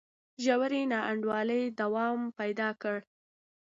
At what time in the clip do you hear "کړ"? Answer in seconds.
2.81-2.97